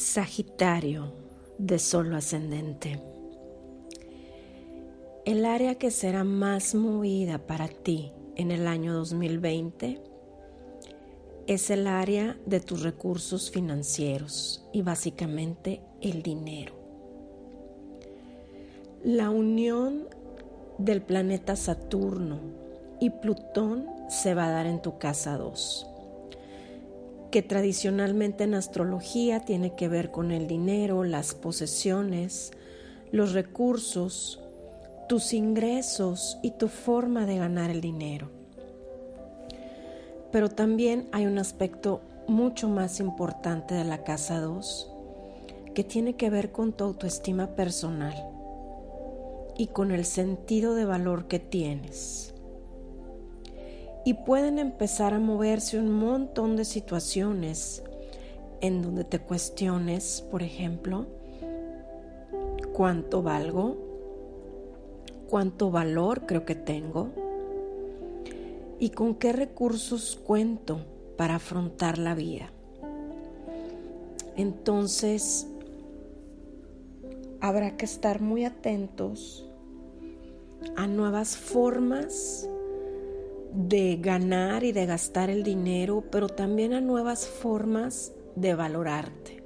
[0.00, 1.12] Sagitario
[1.58, 3.02] de solo ascendente.
[5.26, 10.00] El área que será más movida para ti en el año 2020
[11.46, 16.72] es el área de tus recursos financieros y básicamente el dinero.
[19.04, 20.08] La unión
[20.78, 22.40] del planeta Saturno
[23.02, 25.89] y Plutón se va a dar en tu casa 2
[27.30, 32.52] que tradicionalmente en astrología tiene que ver con el dinero, las posesiones,
[33.12, 34.40] los recursos,
[35.08, 38.30] tus ingresos y tu forma de ganar el dinero.
[40.32, 44.92] Pero también hay un aspecto mucho más importante de la casa 2
[45.74, 48.14] que tiene que ver con tu autoestima personal
[49.56, 52.29] y con el sentido de valor que tienes
[54.04, 57.82] y pueden empezar a moverse un montón de situaciones
[58.60, 61.06] en donde te cuestiones, por ejemplo,
[62.72, 63.76] cuánto valgo,
[65.28, 67.10] cuánto valor creo que tengo
[68.78, 70.80] y con qué recursos cuento
[71.16, 72.50] para afrontar la vida.
[74.36, 75.46] Entonces,
[77.40, 79.46] habrá que estar muy atentos
[80.76, 82.48] a nuevas formas
[83.52, 89.42] de ganar y de gastar el dinero, pero también a nuevas formas de valorarte.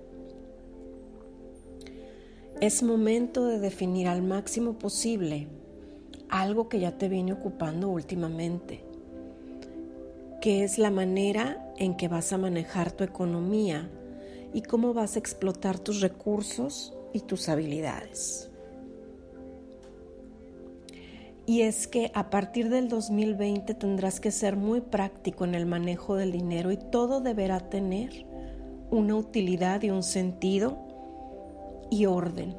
[2.60, 5.48] Es momento de definir al máximo posible
[6.28, 8.84] algo que ya te viene ocupando últimamente,
[10.40, 13.90] que es la manera en que vas a manejar tu economía
[14.52, 18.50] y cómo vas a explotar tus recursos y tus habilidades.
[21.46, 26.16] Y es que a partir del 2020 tendrás que ser muy práctico en el manejo
[26.16, 28.26] del dinero y todo deberá tener
[28.90, 30.78] una utilidad y un sentido
[31.90, 32.56] y orden.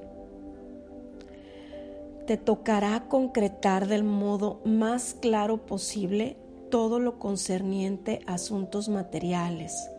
[2.28, 6.38] Te tocará concretar del modo más claro posible
[6.69, 9.90] todo lo concerniente a asuntos materiales,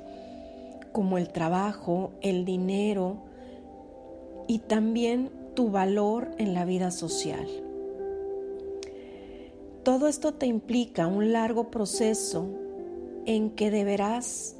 [0.92, 3.18] como el trabajo, el dinero
[4.48, 7.65] y también tu valor en la vida social.
[9.86, 12.48] Todo esto te implica un largo proceso
[13.24, 14.56] en que deberás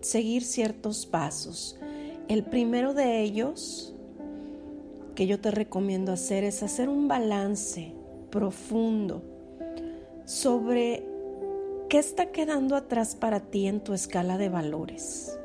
[0.00, 1.78] seguir ciertos pasos.
[2.26, 3.94] El primero de ellos
[5.14, 7.92] que yo te recomiendo hacer es hacer un balance
[8.30, 9.22] profundo
[10.24, 11.04] sobre
[11.90, 15.38] qué está quedando atrás para ti en tu escala de valores.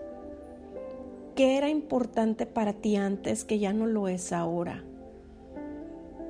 [1.35, 4.85] ¿Qué era importante para ti antes que ya no lo es ahora?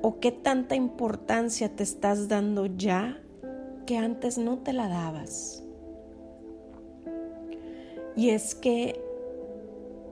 [0.06, 3.18] O qué tanta importancia te estás dando ya
[3.86, 5.62] que antes no te la dabas.
[8.14, 9.00] Y es que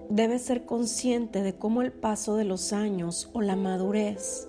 [0.09, 4.49] debes ser consciente de cómo el paso de los años o la madurez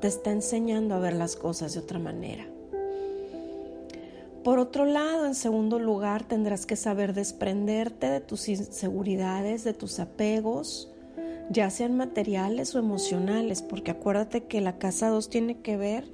[0.00, 2.46] te está enseñando a ver las cosas de otra manera.
[4.44, 9.98] Por otro lado, en segundo lugar, tendrás que saber desprenderte de tus inseguridades, de tus
[9.98, 10.93] apegos,
[11.50, 16.10] ya sean materiales o emocionales, porque acuérdate que la casa 2 tiene que ver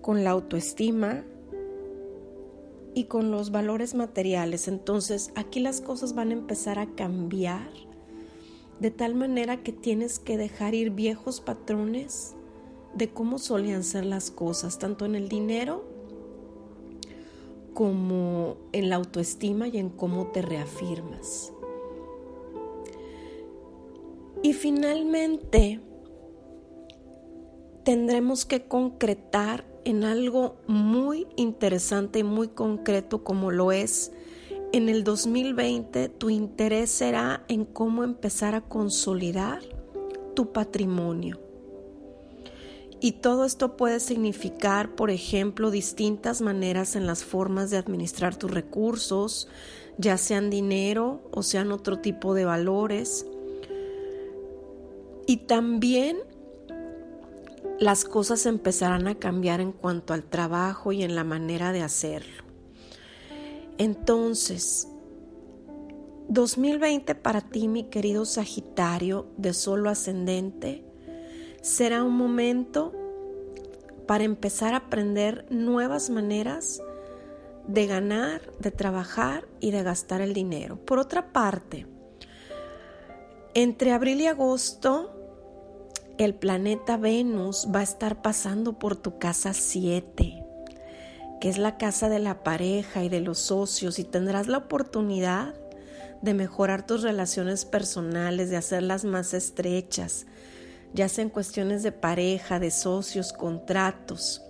[0.00, 1.24] con la autoestima
[2.94, 4.68] y con los valores materiales.
[4.68, 7.70] Entonces aquí las cosas van a empezar a cambiar
[8.80, 12.34] de tal manera que tienes que dejar ir viejos patrones
[12.94, 15.84] de cómo solían ser las cosas, tanto en el dinero
[17.74, 21.51] como en la autoestima y en cómo te reafirmas.
[24.42, 25.80] Y finalmente,
[27.84, 34.12] tendremos que concretar en algo muy interesante y muy concreto como lo es
[34.72, 39.60] en el 2020 tu interés será en cómo empezar a consolidar
[40.34, 41.38] tu patrimonio.
[42.98, 48.50] Y todo esto puede significar, por ejemplo, distintas maneras en las formas de administrar tus
[48.50, 49.48] recursos,
[49.98, 53.26] ya sean dinero o sean otro tipo de valores
[55.26, 56.18] y también
[57.78, 62.44] las cosas empezarán a cambiar en cuanto al trabajo y en la manera de hacerlo.
[63.78, 64.88] Entonces,
[66.28, 70.84] 2020 para ti, mi querido Sagitario de Solo Ascendente,
[71.60, 72.92] será un momento
[74.06, 76.80] para empezar a aprender nuevas maneras
[77.66, 80.76] de ganar, de trabajar y de gastar el dinero.
[80.84, 81.86] Por otra parte,
[83.54, 85.10] entre abril y agosto,
[86.16, 90.44] el planeta Venus va a estar pasando por tu casa 7,
[91.40, 95.54] que es la casa de la pareja y de los socios, y tendrás la oportunidad
[96.22, 100.26] de mejorar tus relaciones personales, de hacerlas más estrechas,
[100.94, 104.40] ya sea en cuestiones de pareja, de socios, contratos.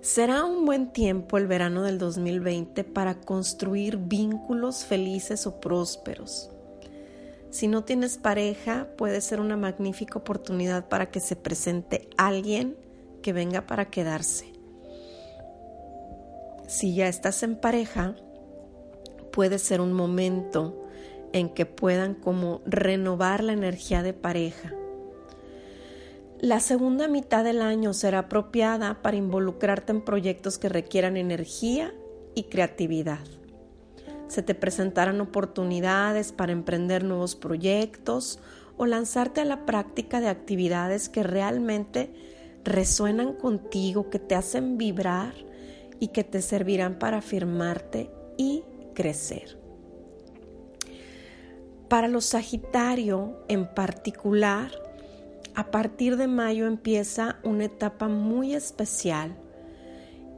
[0.00, 6.50] Será un buen tiempo el verano del 2020 para construir vínculos felices o prósperos.
[7.56, 12.76] Si no tienes pareja, puede ser una magnífica oportunidad para que se presente alguien
[13.22, 14.52] que venga para quedarse.
[16.68, 18.14] Si ya estás en pareja,
[19.32, 20.84] puede ser un momento
[21.32, 24.74] en que puedan como renovar la energía de pareja
[26.40, 31.94] la segunda mitad del año será apropiada para involucrarte en proyectos que requieran energía
[32.34, 33.20] y creatividad.
[34.28, 38.40] Se te presentarán oportunidades para emprender nuevos proyectos
[38.76, 42.12] o lanzarte a la práctica de actividades que realmente
[42.64, 45.34] resuenan contigo, que te hacen vibrar
[46.00, 48.64] y que te servirán para afirmarte y
[48.94, 49.58] crecer.
[51.88, 54.72] Para los Sagitario en particular,
[55.54, 59.36] a partir de mayo empieza una etapa muy especial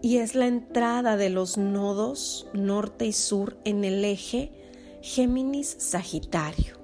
[0.02, 4.52] y es la entrada de los nodos norte y sur en el eje
[5.02, 6.76] Géminis-Sagitario.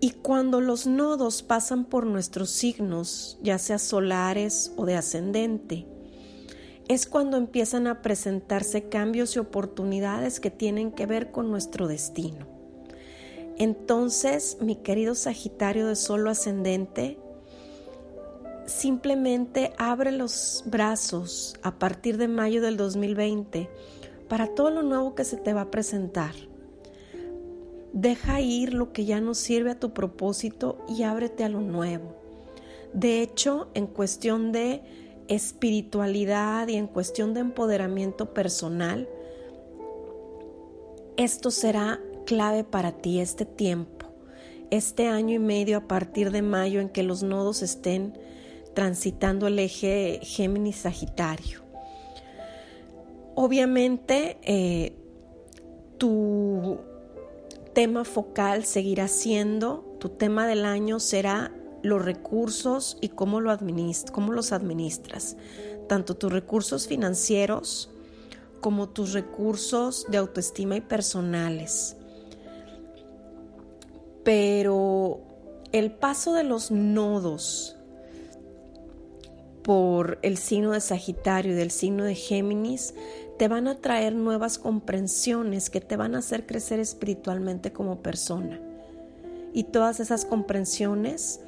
[0.00, 5.86] Y cuando los nodos pasan por nuestros signos, ya sea solares o de ascendente,
[6.88, 12.46] es cuando empiezan a presentarse cambios y oportunidades que tienen que ver con nuestro destino.
[13.56, 17.18] Entonces, mi querido Sagitario de Solo Ascendente,
[18.66, 23.68] simplemente abre los brazos a partir de mayo del 2020
[24.28, 26.34] para todo lo nuevo que se te va a presentar.
[27.92, 32.16] Deja ir lo que ya no sirve a tu propósito y ábrete a lo nuevo.
[32.92, 34.82] De hecho, en cuestión de
[35.28, 39.08] espiritualidad y en cuestión de empoderamiento personal,
[41.16, 44.06] esto será clave para ti este tiempo,
[44.70, 48.18] este año y medio a partir de mayo en que los nodos estén
[48.74, 51.62] transitando el eje Géminis-Sagitario.
[53.34, 54.96] Obviamente, eh,
[55.98, 56.78] tu
[57.72, 63.50] tema focal seguirá siendo, tu tema del año será los recursos y cómo, lo
[64.12, 65.36] cómo los administras,
[65.88, 67.90] tanto tus recursos financieros
[68.60, 71.96] como tus recursos de autoestima y personales
[74.24, 75.20] pero
[75.70, 77.73] el paso de los nodos
[79.64, 82.94] por el signo de Sagitario y del signo de Géminis
[83.38, 88.60] te van a traer nuevas comprensiones que te van a hacer crecer espiritualmente como persona.
[89.54, 91.40] Y todas esas comprensiones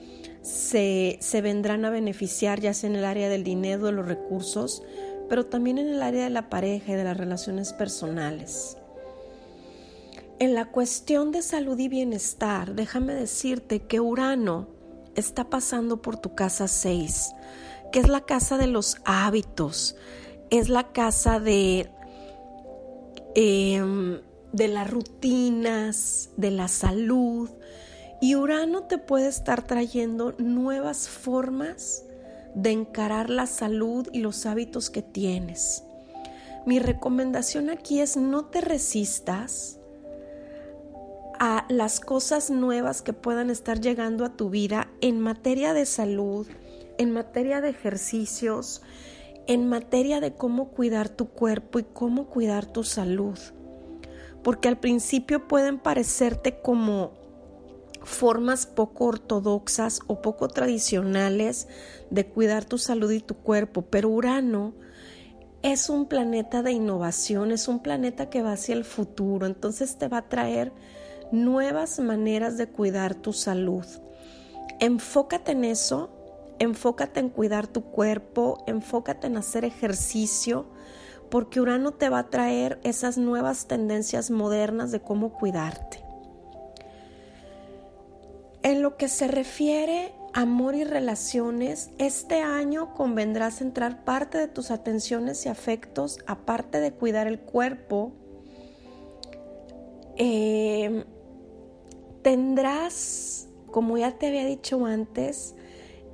[0.42, 4.82] se, se vendrán a beneficiar ya sea en el área del dinero, de los recursos,
[5.28, 8.78] pero también en el área de la pareja y de las relaciones personales.
[10.38, 14.68] En la cuestión de salud y bienestar, déjame decirte que Urano
[15.14, 17.32] está pasando por tu casa 6,
[17.92, 19.96] que es la casa de los hábitos,
[20.50, 21.90] es la casa de,
[23.34, 24.20] em,
[24.52, 27.50] de las rutinas, de la salud.
[28.20, 32.04] Y Urano te puede estar trayendo nuevas formas
[32.54, 35.82] de encarar la salud y los hábitos que tienes.
[36.64, 39.78] Mi recomendación aquí es no te resistas,
[41.38, 46.46] a las cosas nuevas que puedan estar llegando a tu vida en materia de salud,
[46.98, 48.82] en materia de ejercicios,
[49.46, 53.38] en materia de cómo cuidar tu cuerpo y cómo cuidar tu salud.
[54.42, 57.12] Porque al principio pueden parecerte como
[58.02, 61.66] formas poco ortodoxas o poco tradicionales
[62.10, 64.74] de cuidar tu salud y tu cuerpo, pero Urano
[65.62, 70.06] es un planeta de innovación, es un planeta que va hacia el futuro, entonces te
[70.06, 70.72] va a traer
[71.32, 73.84] nuevas maneras de cuidar tu salud.
[74.78, 76.10] Enfócate en eso,
[76.58, 80.66] enfócate en cuidar tu cuerpo, enfócate en hacer ejercicio,
[81.30, 86.04] porque Urano te va a traer esas nuevas tendencias modernas de cómo cuidarte.
[88.62, 94.48] En lo que se refiere a amor y relaciones, este año convendrá centrar parte de
[94.48, 98.12] tus atenciones y afectos, aparte de cuidar el cuerpo,
[100.16, 101.04] eh,
[102.22, 105.55] tendrás, como ya te había dicho antes,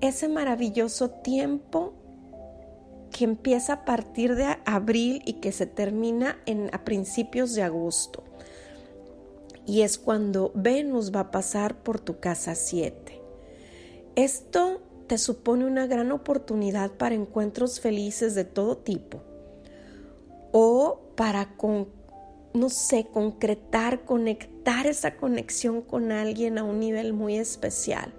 [0.03, 1.95] ese maravilloso tiempo
[3.13, 8.25] que empieza a partir de abril y que se termina en, a principios de agosto.
[9.65, 13.21] Y es cuando Venus va a pasar por tu casa 7.
[14.17, 19.23] Esto te supone una gran oportunidad para encuentros felices de todo tipo
[20.51, 21.55] o para,
[22.55, 28.13] no sé, concretar, conectar esa conexión con alguien a un nivel muy especial.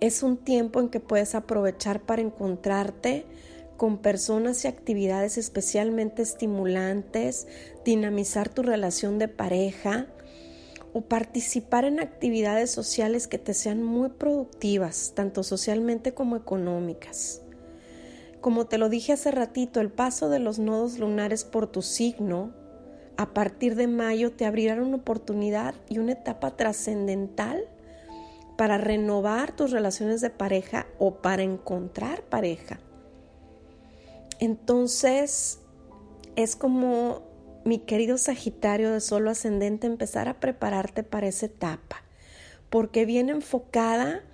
[0.00, 3.26] Es un tiempo en que puedes aprovechar para encontrarte
[3.76, 7.46] con personas y actividades especialmente estimulantes,
[7.84, 10.06] dinamizar tu relación de pareja
[10.92, 17.42] o participar en actividades sociales que te sean muy productivas, tanto socialmente como económicas.
[18.40, 22.54] Como te lo dije hace ratito, el paso de los nodos lunares por tu signo
[23.18, 27.68] a partir de mayo te abrirá una oportunidad y una etapa trascendental
[28.60, 32.78] para renovar tus relaciones de pareja o para encontrar pareja.
[34.38, 35.60] Entonces,
[36.36, 37.22] es como
[37.64, 42.04] mi querido Sagitario de solo ascendente empezar a prepararte para esa etapa,
[42.68, 44.24] porque bien enfocada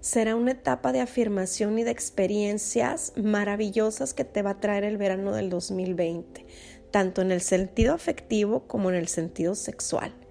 [0.00, 4.96] será una etapa de afirmación y de experiencias maravillosas que te va a traer el
[4.96, 6.44] verano del 2020,
[6.90, 10.25] tanto en el sentido afectivo como en el sentido sexual.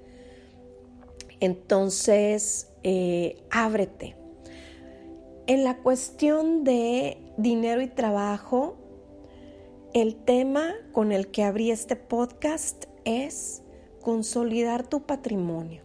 [1.40, 4.16] Entonces, eh, ábrete.
[5.48, 8.78] En la cuestión de dinero y trabajo,
[9.94, 13.62] el tema con el que abrí este podcast es
[14.02, 15.84] consolidar tu patrimonio.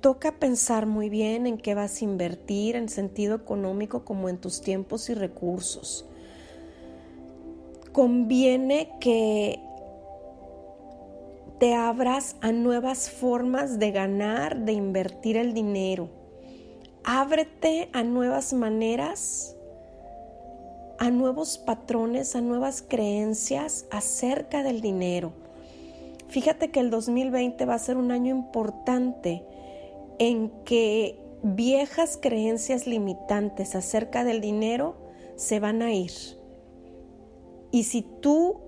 [0.00, 4.60] Toca pensar muy bien en qué vas a invertir en sentido económico como en tus
[4.60, 6.08] tiempos y recursos.
[7.92, 9.60] Conviene que
[11.62, 16.08] te abras a nuevas formas de ganar, de invertir el dinero.
[17.04, 19.54] Ábrete a nuevas maneras,
[20.98, 25.34] a nuevos patrones, a nuevas creencias acerca del dinero.
[26.26, 29.44] Fíjate que el 2020 va a ser un año importante
[30.18, 34.96] en que viejas creencias limitantes acerca del dinero
[35.36, 36.10] se van a ir.
[37.70, 38.58] Y si tú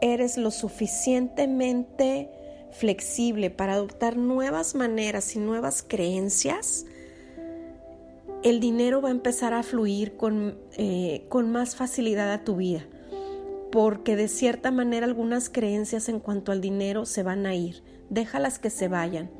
[0.00, 2.30] eres lo suficientemente
[2.74, 6.86] flexible para adoptar nuevas maneras y nuevas creencias,
[8.42, 12.84] el dinero va a empezar a fluir con, eh, con más facilidad a tu vida,
[13.72, 18.58] porque de cierta manera algunas creencias en cuanto al dinero se van a ir, déjalas
[18.58, 19.30] que se vayan.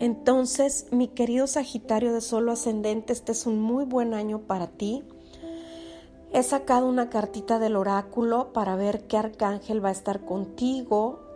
[0.00, 5.04] Entonces, mi querido Sagitario de Solo Ascendente, este es un muy buen año para ti.
[6.32, 11.29] He sacado una cartita del oráculo para ver qué arcángel va a estar contigo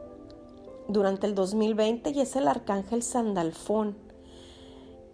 [0.88, 3.96] durante el 2020 y es el arcángel Sandalfón.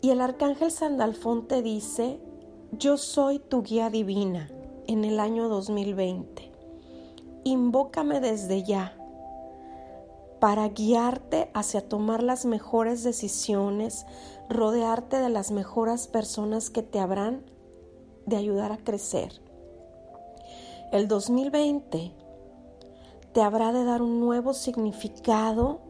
[0.00, 2.20] Y el arcángel Sandalfón te dice,
[2.72, 4.50] yo soy tu guía divina
[4.86, 6.50] en el año 2020.
[7.44, 8.96] Invócame desde ya
[10.40, 14.06] para guiarte hacia tomar las mejores decisiones,
[14.48, 17.44] rodearte de las mejores personas que te habrán
[18.26, 19.42] de ayudar a crecer.
[20.92, 22.12] El 2020
[23.32, 25.80] te habrá de dar un nuevo significado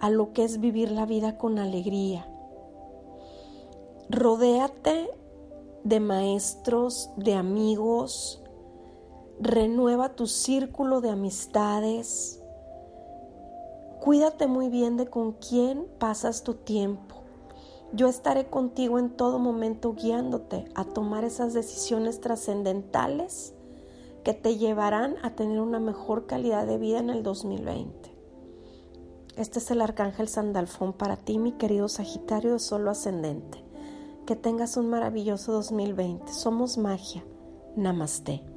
[0.00, 2.26] a lo que es vivir la vida con alegría.
[4.08, 5.10] Rodéate
[5.84, 8.42] de maestros, de amigos,
[9.40, 12.40] renueva tu círculo de amistades,
[14.00, 17.16] cuídate muy bien de con quién pasas tu tiempo.
[17.92, 23.54] Yo estaré contigo en todo momento guiándote a tomar esas decisiones trascendentales
[24.24, 28.12] que te llevarán a tener una mejor calidad de vida en el 2020.
[29.36, 33.64] Este es el arcángel Sandalfón para ti, mi querido Sagitario de Solo Ascendente.
[34.26, 36.32] Que tengas un maravilloso 2020.
[36.32, 37.24] Somos magia.
[37.74, 38.51] Namaste.